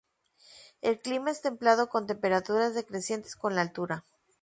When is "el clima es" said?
0.81-1.43